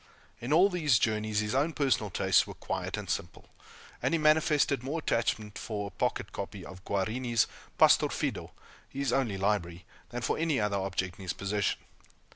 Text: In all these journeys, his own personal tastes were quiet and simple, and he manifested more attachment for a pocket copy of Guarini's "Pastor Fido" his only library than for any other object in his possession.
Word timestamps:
In 0.39 0.51
all 0.51 0.67
these 0.67 0.97
journeys, 0.97 1.41
his 1.41 1.53
own 1.53 1.73
personal 1.73 2.09
tastes 2.09 2.47
were 2.47 2.55
quiet 2.55 2.97
and 2.97 3.07
simple, 3.07 3.49
and 4.01 4.15
he 4.15 4.17
manifested 4.17 4.81
more 4.81 4.97
attachment 4.97 5.59
for 5.59 5.85
a 5.85 5.91
pocket 5.91 6.31
copy 6.31 6.65
of 6.65 6.83
Guarini's 6.85 7.45
"Pastor 7.77 8.09
Fido" 8.09 8.51
his 8.89 9.13
only 9.13 9.37
library 9.37 9.85
than 10.09 10.23
for 10.23 10.39
any 10.39 10.59
other 10.59 10.77
object 10.77 11.19
in 11.19 11.23
his 11.25 11.33
possession. 11.33 11.81